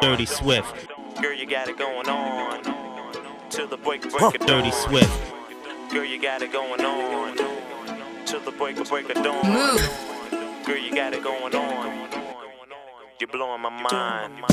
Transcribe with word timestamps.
Dirty 0.00 0.26
Swift. 0.26 0.88
Girl, 1.22 1.32
you 1.32 1.46
got 1.46 1.68
it 1.68 1.78
going 1.78 2.08
on. 2.08 2.62
The 3.50 3.76
break 3.76 4.02
break 4.02 4.14
huh. 4.14 4.32
Dirty 4.46 4.70
Swift. 4.70 5.10
Girl, 5.92 6.04
you 6.04 6.20
got 6.20 6.42
it 6.42 6.52
going 6.52 6.84
on. 6.84 7.36
The 7.36 8.52
break 8.58 8.76
break. 8.88 9.16
Move. 9.16 10.64
Girl, 10.66 10.76
you 10.76 10.94
got 10.94 11.12
it 11.12 11.22
going 11.22 11.54
on. 11.54 12.08
You're 13.20 13.28
blowing 13.28 13.62
my 13.62 13.70
mind. 13.70 14.44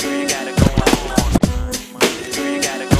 Girl, 0.00 0.20
you 0.20 0.28
got 0.28 0.46
it 0.46 0.56
going 0.56 0.82
on. 0.82 1.32
Girl, 2.32 2.54
you 2.54 2.62
got 2.62 2.80
it 2.80 2.90
going 2.90 2.94
on. 2.94 2.99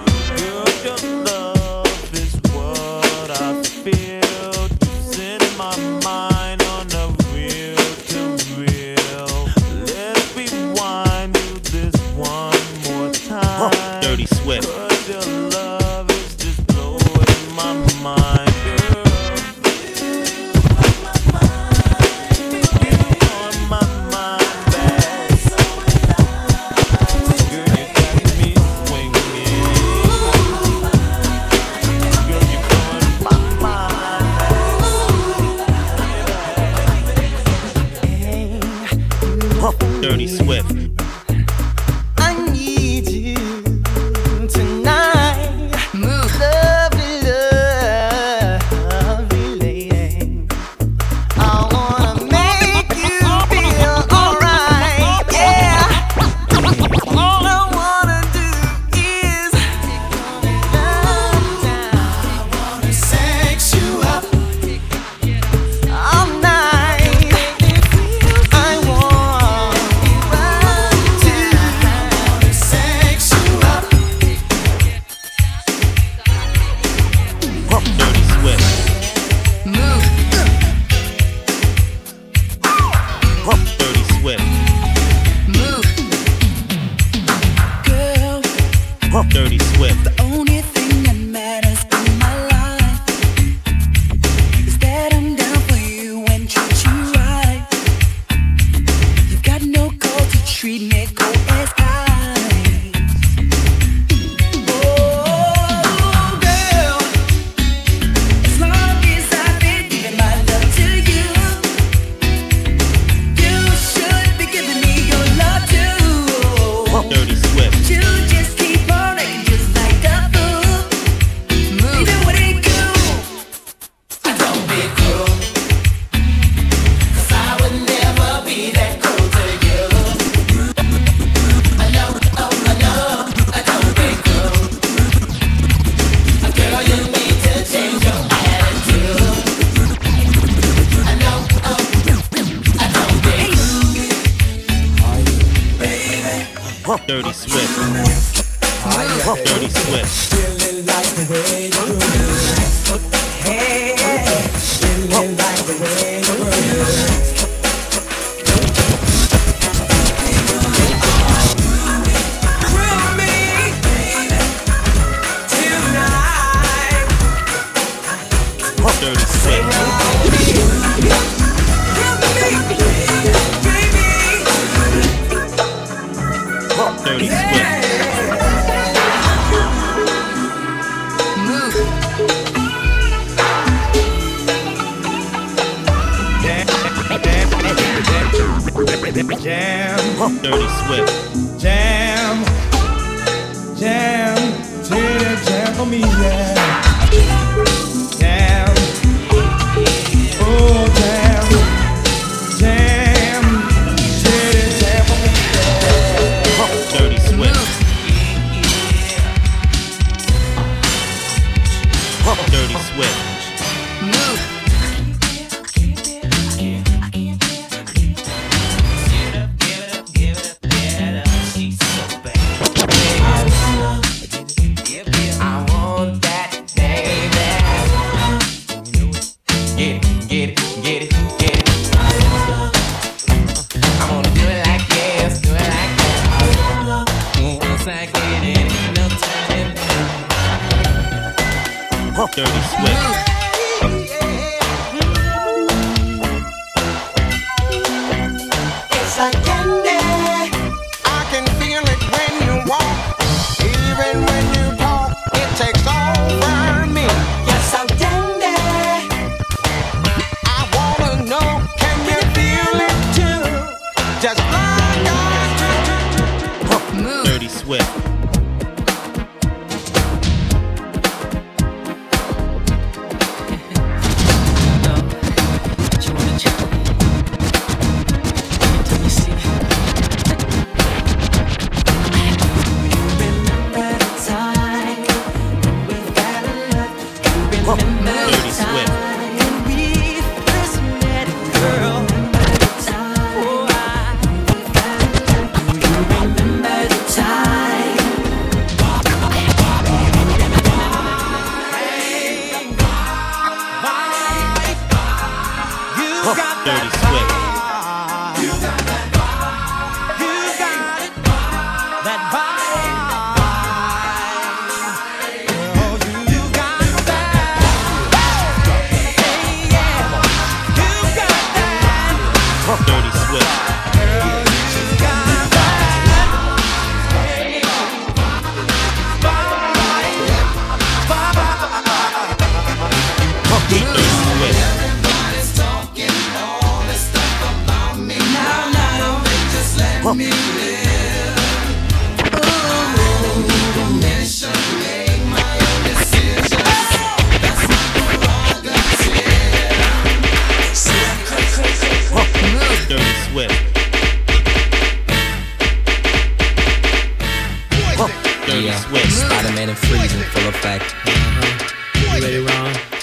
the 155.63 155.83
way. 155.83 156.10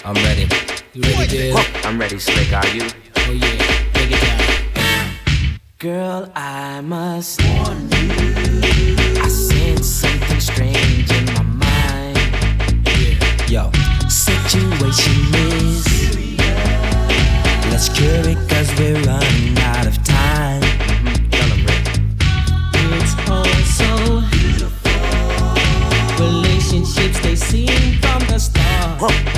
I'm 0.08 0.14
ready. 0.24 0.48
You 0.94 1.02
ready, 1.02 1.52
dude? 1.52 1.54
I'm 1.84 2.00
ready, 2.00 2.18
slick. 2.18 2.50
Are 2.54 2.66
you? 2.68 2.80
Oh 3.14 3.30
yeah, 3.30 3.58
it 3.94 4.18
down. 4.24 5.60
Girl, 5.78 6.32
I 6.34 6.80
must 6.80 7.42
warn 7.44 7.90
you. 7.90 8.14
I 9.20 9.28
sense 9.28 9.86
something 9.86 10.40
strange 10.40 11.12
in 11.12 11.26
my 11.34 11.42
mind. 11.42 12.16
Yeah. 13.50 13.66
Yo, 13.66 13.70
situation 14.08 15.12
is. 15.60 15.84
Let's 17.70 17.90
cure 17.90 18.26
it 18.32 18.38
cause 18.48 18.72
we're 18.78 19.02
running 19.02 19.58
out 19.58 19.86
of 19.86 20.02
time. 20.04 20.62
Mm-hmm. 20.62 21.18
It's. 22.94 23.14
Relationships 26.18 27.20
they 27.20 27.36
seem 27.36 27.98
from 28.00 28.20
the 28.20 28.38
start. 28.38 29.00
Huh. 29.00 29.37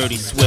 Dirty 0.00 0.16
Swift. 0.16 0.39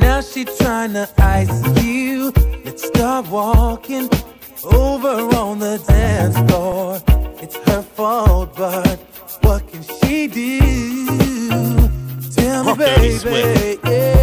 Now 0.00 0.20
she 0.20 0.44
tryna 0.44 1.08
ice 1.18 1.82
you. 1.82 2.32
Let's 2.64 2.86
start 2.86 3.28
walking 3.28 4.08
over 4.64 5.14
on 5.36 5.58
the 5.58 5.78
dance 5.86 6.36
floor. 6.50 7.00
It's 7.42 7.56
her 7.68 7.82
fault, 7.82 8.54
but 8.56 8.98
what 9.42 9.66
can 9.70 9.82
she 9.82 10.26
do? 10.26 10.58
Tell 12.34 12.64
me, 12.64 12.74
baby. 12.76 13.78
Yeah. 13.84 14.19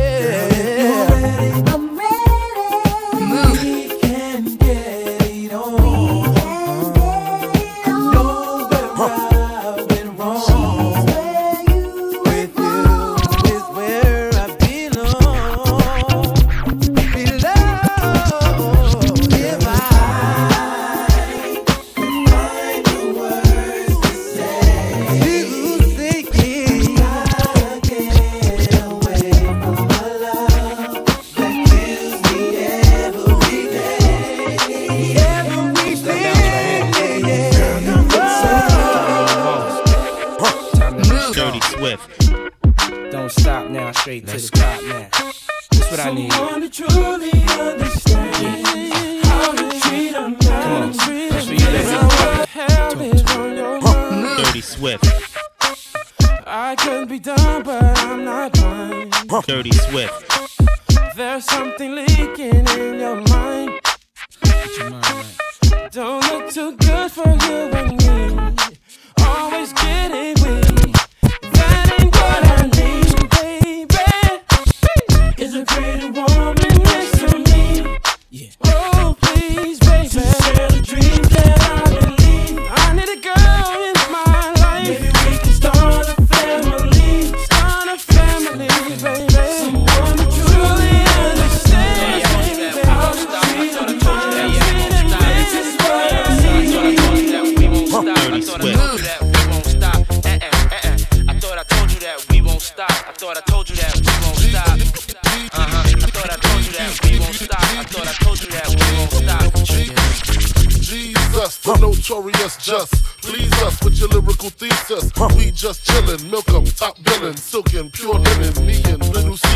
notorious. 112.09 112.57
Just 112.57 112.93
please 113.21 113.51
us 113.63 113.81
with 113.83 113.99
your 113.99 114.09
lyrical 114.09 114.49
thesis. 114.49 115.11
We 115.35 115.51
just 115.51 115.85
chillin', 115.85 116.29
milk 116.29 116.49
'em, 116.49 116.65
top 116.65 117.01
billin', 117.03 117.35
silkin', 117.37 117.89
pure 117.91 118.19
linen, 118.19 118.65
me 118.65 118.81
and 118.85 119.03
little 119.13 119.37
C, 119.37 119.47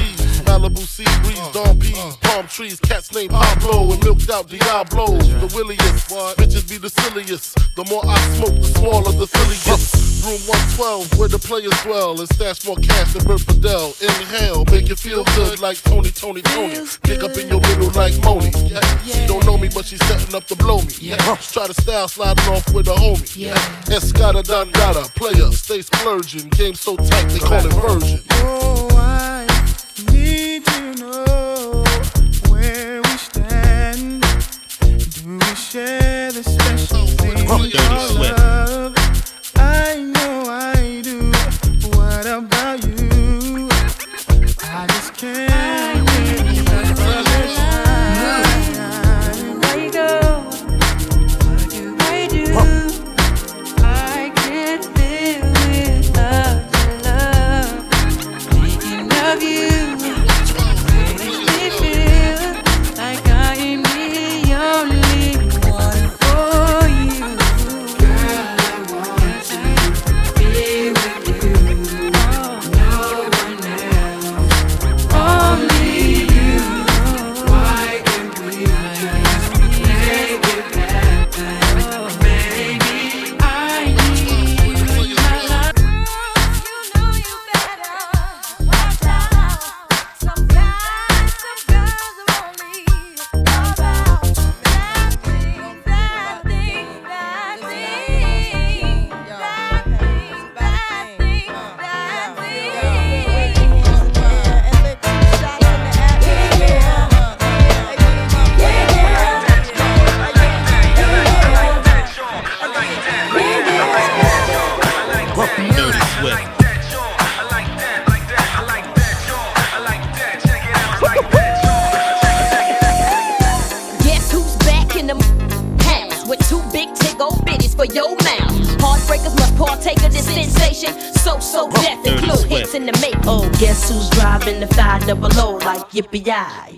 Malibu 0.45 0.85
sea 0.85 1.05
breeze, 1.23 1.39
dawn 1.53 1.70
trees, 2.51 2.79
cats 2.81 3.13
named 3.13 3.31
Pablo 3.31 3.91
and 3.93 4.03
milked 4.03 4.29
out 4.29 4.47
Diablo. 4.47 5.07
The 5.07 5.51
williest, 5.55 6.09
bitches 6.37 6.67
be 6.69 6.77
the 6.77 6.89
silliest. 6.89 7.55
The 7.75 7.85
more 7.85 8.03
I 8.05 8.19
smoke, 8.35 8.55
the 8.59 8.67
smaller 8.75 9.11
the 9.13 9.27
silliest. 9.27 10.11
Room 10.21 10.41
112, 10.77 11.17
where 11.17 11.29
the 11.29 11.39
players 11.39 11.73
dwell 11.81 12.19
and 12.19 12.27
stash 12.29 12.65
more 12.67 12.75
cash 12.75 13.13
than 13.13 13.25
Bert 13.25 13.41
Fidel. 13.41 13.95
Inhale, 14.01 14.65
make 14.65 14.89
you 14.89 14.95
feel 14.95 15.23
good 15.35 15.59
like 15.61 15.81
Tony, 15.81 16.11
Tony, 16.11 16.41
Tony. 16.41 16.85
Pick 17.03 17.23
up 17.23 17.35
in 17.37 17.47
your 17.47 17.61
middle 17.61 17.89
like 17.91 18.13
Moni. 18.23 18.51
Yeah. 18.67 18.83
She 19.03 19.25
don't 19.25 19.45
know 19.45 19.57
me, 19.57 19.69
but 19.73 19.85
she's 19.85 20.03
setting 20.05 20.35
up 20.35 20.45
to 20.47 20.55
blow 20.55 20.81
me. 20.81 20.93
Yeah. 20.99 21.17
Try 21.39 21.67
to 21.67 21.73
style 21.73 22.07
sliding 22.07 22.45
off 22.53 22.67
with 22.73 22.87
a 22.87 22.93
homie. 22.93 23.31
Yeah. 23.35 23.55
Escada, 23.87 24.43
Don 24.43 24.69
Dada, 24.71 25.07
player, 25.15 25.51
stay 25.51 25.81
splurging. 25.81 26.49
Game 26.49 26.75
so 26.75 26.97
tight, 26.97 27.29
they 27.29 27.39
call 27.39 27.65
it 27.65 27.73
version. 27.73 28.21
Oh, 28.43 28.89
I 28.91 29.40
share 35.71 36.33
the 36.33 36.43
special 36.43 37.07
thing. 37.07 37.47
Dirty 37.47 37.99
sweat. 38.09 38.50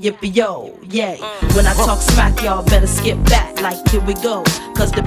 yippee 0.04 0.36
yo, 0.36 0.70
yay. 0.90 1.18
When 1.56 1.66
I 1.66 1.74
talk 1.74 2.02
smack, 2.02 2.44
y'all 2.44 2.64
better 2.64 2.88
skip 2.88 3.18
back, 3.26 3.62
like 3.62 3.88
here 3.88 4.02
we 4.02 4.14
go. 4.16 4.44
Cause 4.76 4.92
the 4.92 5.02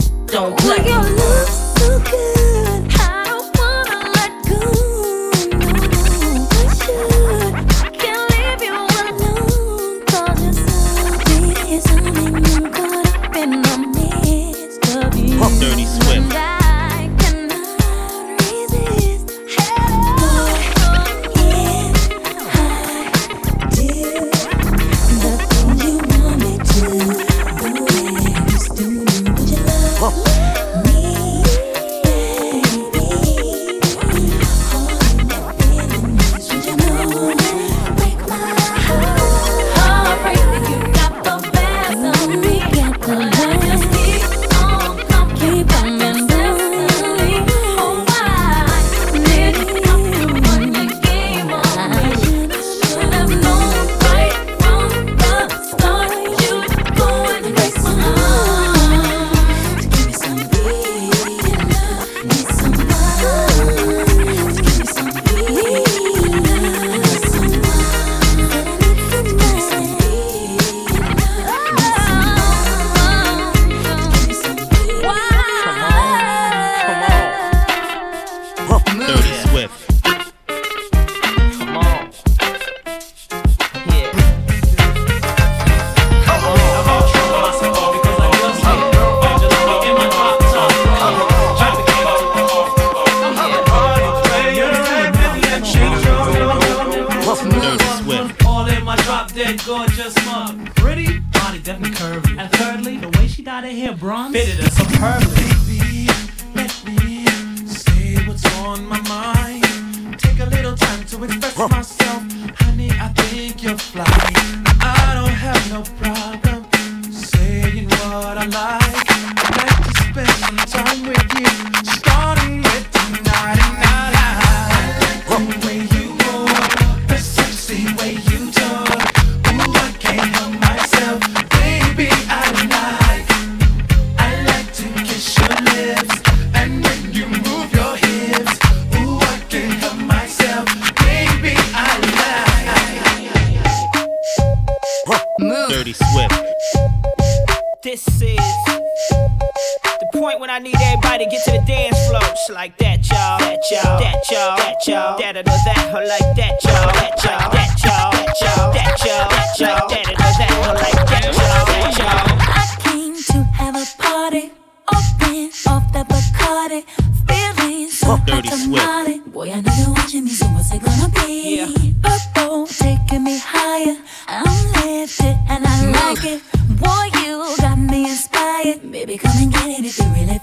I 150.57 150.59
need 150.59 150.75
everybody 150.81 151.27
to 151.27 151.31
get 151.31 151.45
to 151.45 151.51
the 151.53 151.61
dance 151.66 152.09
floor. 152.09 152.23
Just 152.23 152.49
like 152.49 152.79
that, 152.79 153.05
y'all. 153.11 153.37
That, 153.37 153.61
y'all. 153.71 154.01
That, 154.01 154.25
y'all. 154.33 154.57
That, 154.57 154.88
y'all. 154.88 155.19
That, 155.19 155.37
I 155.37 155.42
know 155.45 155.53
that. 155.53 155.92
Or 155.92 156.01
like 156.09 156.33
that, 156.33 156.64
y'all. 156.64 156.97
That, 156.97 157.21
y'all. 157.21 157.53
That, 157.53 157.77
y'all. 157.85 158.09
That, 158.09 158.40
y'all. 158.40 158.73
That, 158.73 158.97
y'all. 159.05 159.29
That, 159.29 159.61
y'all. 159.61 159.85
That, 159.92 160.09
I 160.09 160.16
know 160.16 160.33
that. 160.40 160.57
Or 160.64 160.73
like 160.81 160.97
that, 161.12 161.29
y'all. 161.29 161.61
That, 161.69 161.92
y'all. 162.01 162.40
I 162.40 162.73
came 162.88 163.21
to 163.21 163.45
have 163.53 163.77
a 163.77 163.85
party. 164.01 164.49
Open 164.88 165.53
up 165.69 165.92
the 165.92 166.09
Bacardi. 166.09 166.88
Feeling 167.29 167.90
so 167.90 168.16
Dirty 168.25 168.49
Swift. 168.49 169.33
Boy, 169.35 169.53
I 169.53 169.61
know 169.61 169.77
you're 169.77 169.92
watching 169.92 170.25
me, 170.25 170.31
so 170.31 170.47
what's 170.57 170.73
it 170.73 170.81
gonna 170.81 171.12
be? 171.21 171.69
Yeah. 171.69 171.69
Purple 172.01 172.66
taking 172.66 173.25
me 173.25 173.37
higher. 173.45 174.01
I'm 174.27 174.73
lifted 174.73 175.37
and 175.53 175.66
I 175.69 175.85
like 175.92 176.25
it. 176.25 176.40
Boy, 176.81 177.12
you 177.21 177.45
got 177.61 177.77
me 177.77 178.09
inspired. 178.09 178.90
Baby, 178.90 179.19
come 179.19 179.37
and 179.37 179.53
get 179.53 179.69
it 179.69 179.85
if 179.85 179.99
you 179.99 180.05
really 180.14 180.38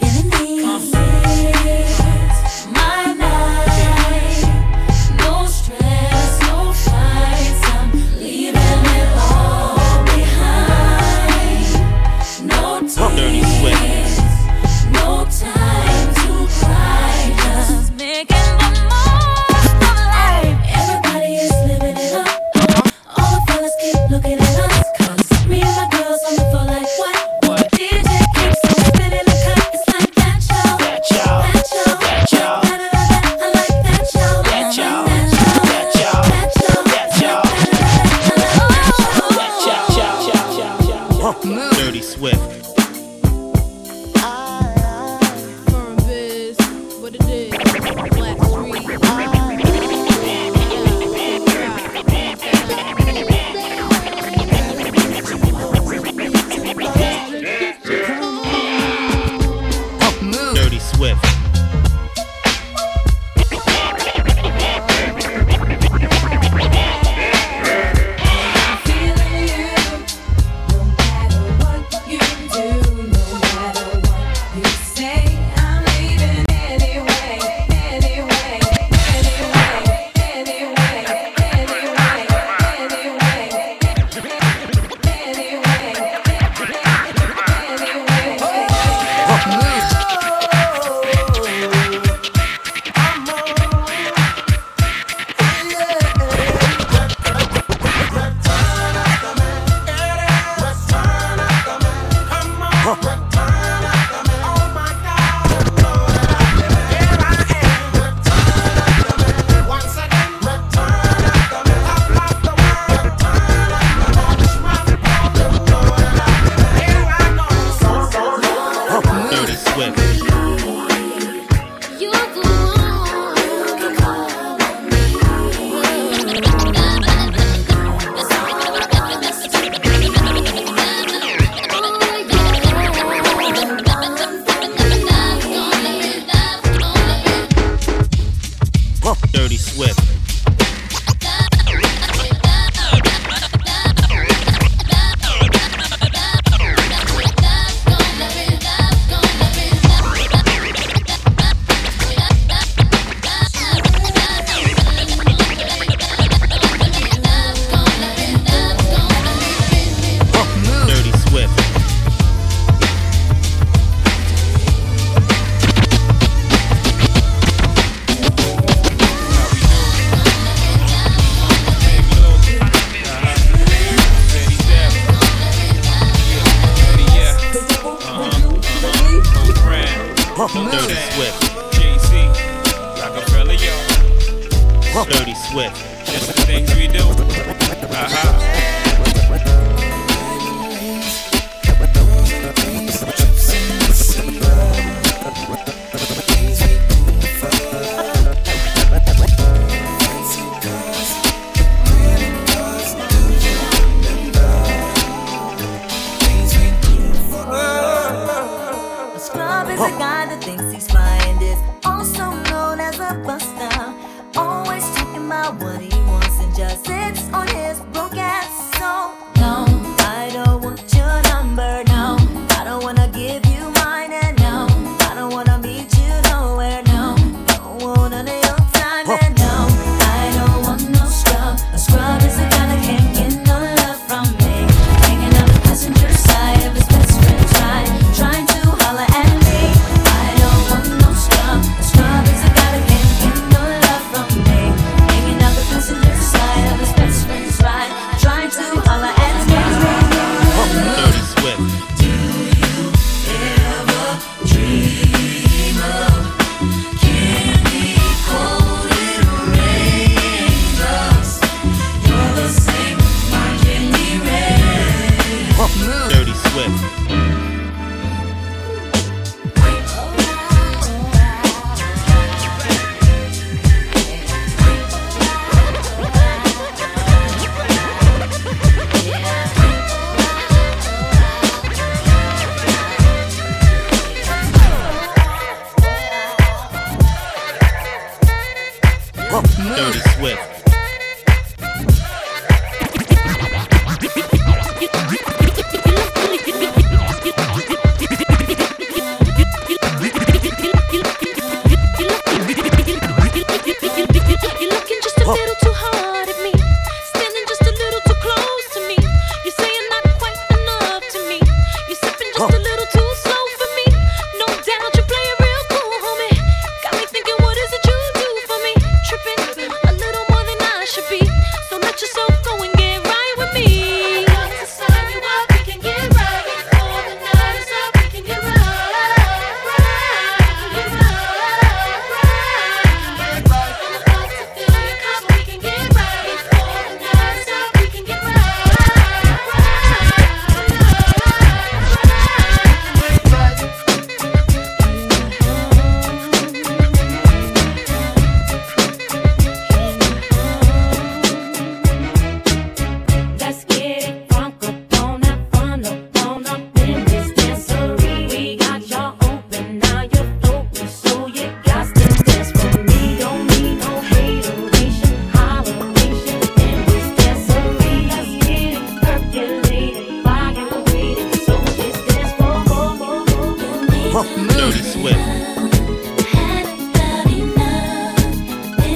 with. 185.54 185.93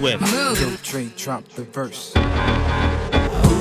Swift. 0.00 0.82
Dre 0.82 1.10
dropped 1.14 1.56
the 1.56 1.64
verse. 1.64 2.12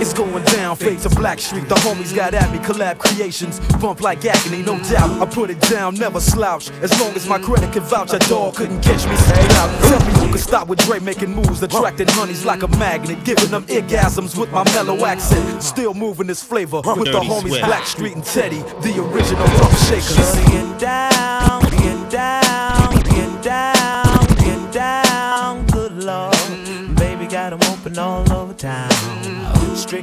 It's 0.02 0.14
going 0.14 0.46
down, 0.46 0.78
fade 0.78 1.00
to 1.00 1.10
Black 1.10 1.38
Street. 1.40 1.68
The 1.68 1.76
homies 1.76 2.16
got 2.16 2.34
at 2.34 2.50
me, 2.54 2.60
collab 2.60 2.98
creations. 2.98 3.60
Bump 3.82 4.00
like 4.00 4.24
agony, 4.24 4.64
no 4.64 4.80
doubt. 4.84 5.22
I 5.22 5.26
put 5.26 5.50
it 5.50 5.60
down, 5.60 5.96
never 5.96 6.22
slouch. 6.22 6.72
As 6.82 6.98
long 7.02 7.14
as 7.16 7.28
my 7.28 7.40
credit 7.40 7.74
can 7.74 7.84
vouch, 7.84 8.14
a 8.14 8.20
dog 8.20 8.56
couldn't 8.56 8.82
catch 8.82 9.06
me. 9.06 9.18
Stay 9.18 9.48
out. 9.58 9.82
Tell 9.82 10.00
me 10.08 10.26
you 10.26 10.30
can 10.30 10.38
stop 10.38 10.70
with 10.70 10.80
Dre 10.86 11.00
making 11.00 11.36
moves, 11.36 11.62
attracting 11.62 12.08
honeys 12.08 12.46
like 12.46 12.64
a 12.64 12.70
magnet. 12.70 13.26
Giving 13.26 13.52
them 13.52 13.66
orgasms 13.66 14.40
with 14.40 14.50
my 14.54 14.64
mellow 14.76 15.06
accent. 15.06 15.62
Still 15.62 15.94
moving 15.94 16.28
this 16.28 16.42
flavor 16.42 16.78
with 16.78 17.12
the 17.12 17.20
homies 17.20 17.60
Black 17.60 17.86
Street 17.86 18.16
and 18.16 18.24
Teddy, 18.24 18.62
the 18.82 19.04
original 19.12 19.46
rough 19.46 19.90
shakers. 19.90 20.80
Down. 20.80 21.29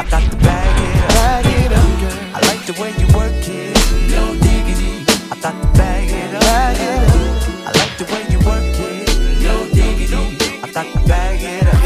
I 0.00 0.02
got 0.08 0.30
the 0.30 0.36
bag 0.36 0.80
it 0.80 1.02
up. 1.02 1.08
Bag 1.10 1.44
it 1.44 1.72
up 1.72 2.00
girl. 2.00 2.16
I 2.34 2.40
like 2.48 2.64
the 2.64 2.72
way 2.80 2.90
you 2.96 3.06
work 3.14 3.36
it. 3.36 3.76
No 4.10 4.32
diggity. 4.32 5.04
I 5.30 5.36
got 5.42 5.52
the 5.60 5.66
bag 5.76 6.08
it 6.08 6.34
up. 6.34 6.40
Bag 6.40 6.80
it 6.80 7.04
up. 7.04 7.68
I 7.68 7.70
like 7.78 7.98
the 7.98 8.04
way 8.06 8.24
you 8.32 8.38
work 8.38 8.64
it. 8.64 9.08
No 9.42 9.68
diggity. 9.68 10.16
I 10.62 10.70
got 10.72 10.86
the 10.94 11.00
bag 11.06 11.42
it 11.42 11.66
up. 11.68 11.80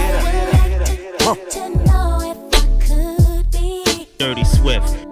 Huh. 1.22 1.34
Dirty 4.18 4.44
Swift. 4.44 5.03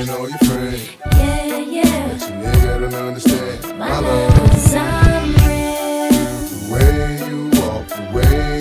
cheating 0.00 0.14
on 0.14 0.28
your 0.28 0.38
friend. 0.38 0.90
Yeah, 1.12 1.58
yeah. 1.58 2.08
But 2.08 2.28
you 2.28 2.34
never 2.36 2.90
don't 2.90 3.08
understand 3.08 3.62
my, 3.78 3.88
my 3.88 3.98
love. 4.00 4.50
Cause 4.50 4.74
I'm 4.74 5.34
real. 5.34 6.10
The 6.50 6.72
way 6.72 7.28
you 7.28 7.50
walk, 7.60 7.86
the 7.88 8.02
way 8.16 8.59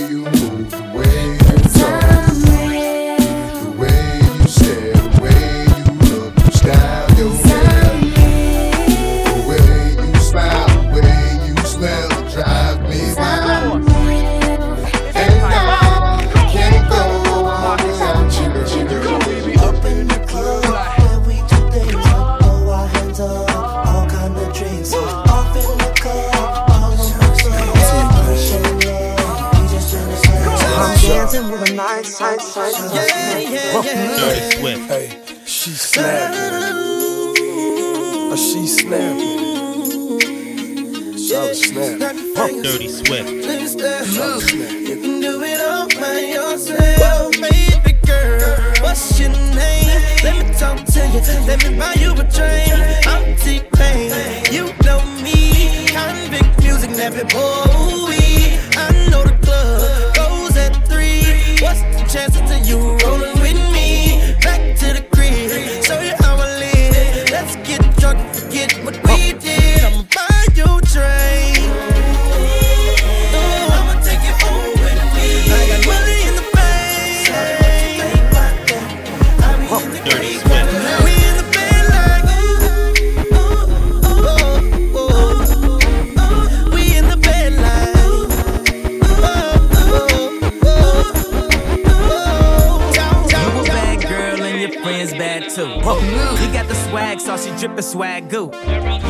friends 94.76 95.12
bad 95.12 95.50
too. 95.50 95.68
Whoa. 95.82 96.00
You 96.00 96.54
got 96.54 96.68
the 96.68 96.76
swag 96.76 97.20
so 97.20 97.38
she 97.38 97.50
drippin' 97.58 97.84
swag 97.84 98.30
goo. 98.30 98.52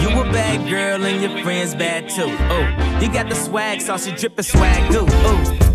You 0.02 0.10
a 0.20 0.24
bad 0.32 0.70
girl 0.70 1.04
and 1.06 1.22
your 1.22 1.44
friends 1.44 1.76
bad 1.76 2.10
too. 2.10 2.24
Ooh. 2.24 3.06
You 3.06 3.12
got 3.12 3.30
the 3.30 3.36
swag 3.36 3.82
so 3.82 3.98
she 3.98 4.12
drippin' 4.12 4.44
swag 4.44 4.92
goo. 4.92 5.06
Ooh. 5.06 5.69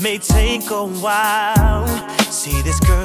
May 0.00 0.18
take 0.18 0.70
a 0.70 0.84
while. 0.84 1.86
See 2.30 2.62
this 2.62 2.80
girl. 2.80 3.01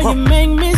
You 0.00 0.14
make 0.14 0.50
me 0.50 0.77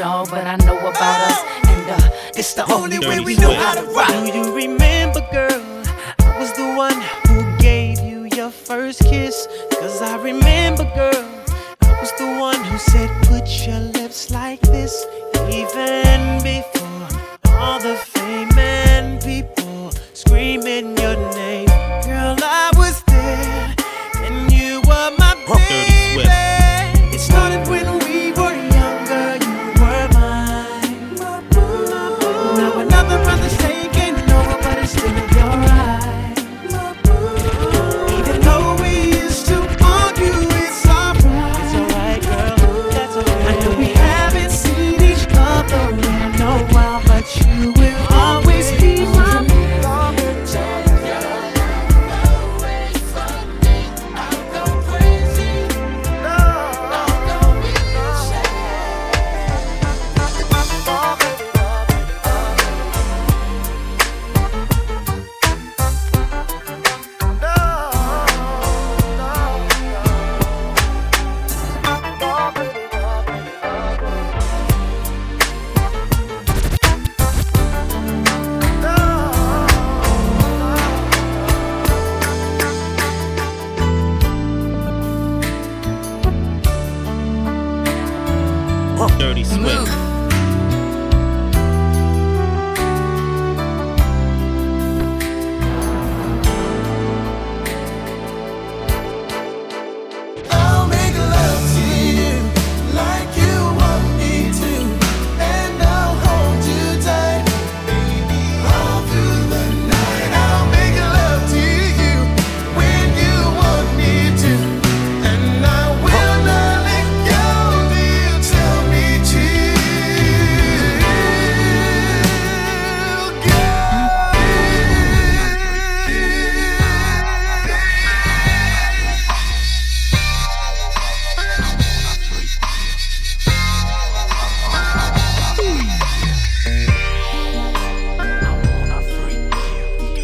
show, 0.00 0.24
but 0.30 0.39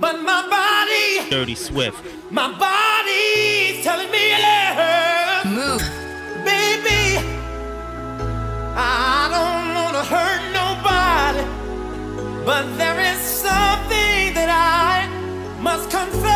But 0.00 0.22
my 0.22 0.46
body, 0.48 1.28
Dirty 1.28 1.56
Swift. 1.56 1.98
My 2.30 2.48
body's 2.56 3.82
telling 3.82 4.10
me 4.12 4.28
yeah. 4.30 5.42
Move, 5.44 5.82
baby. 6.44 7.18
I 8.76 9.26
don't 9.34 9.74
wanna 9.74 10.04
hurt 10.04 10.42
nobody, 10.54 11.42
but 12.46 12.64
there 12.78 13.00
is 13.00 13.18
something 13.18 14.34
that 14.34 14.48
I 14.48 15.08
must 15.60 15.90
confess. 15.90 16.28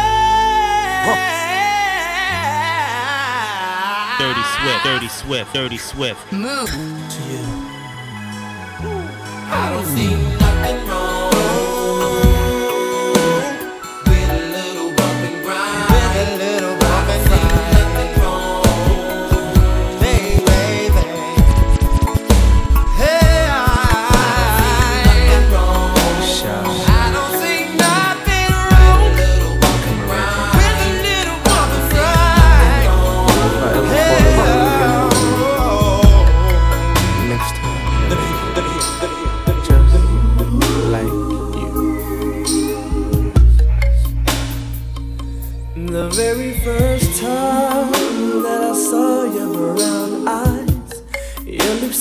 Dirty 4.19 4.45
Swift, 4.59 4.85
Dirty 4.85 5.09
Swift, 5.09 5.55
Dirty 5.55 5.79
Swift. 5.79 6.33
Move 6.33 6.69
to 6.69 7.23
you. 7.31 7.45
I 9.55 9.71
don't 9.71 9.87
see 9.87 10.11
nothing 10.41 10.89
wrong. 10.89 11.12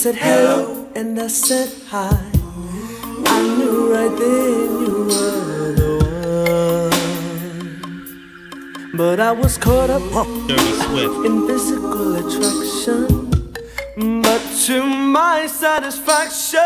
said 0.02 0.16
hello 0.16 0.88
and 0.96 1.16
I 1.16 1.28
said 1.28 1.70
hi. 1.86 2.10
I 3.24 3.40
knew 3.56 3.94
right 3.94 4.10
then 4.18 4.80
you 4.82 4.94
were 5.06 5.72
the 5.78 5.90
one. 7.30 8.96
But 8.96 9.20
I 9.20 9.30
was 9.30 9.56
caught 9.56 9.90
up 9.90 10.02
in 11.24 11.46
physical 11.46 12.16
attraction. 12.16 13.30
But 14.22 14.42
to 14.66 14.82
my 14.82 15.46
satisfaction, 15.46 16.58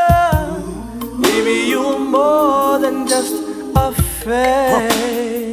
maybe 1.21 1.69
you 1.69 1.83
were 1.83 1.99
more 1.99 2.79
than 2.79 3.07
just 3.07 3.35
a 3.77 3.93
face. 3.93 5.46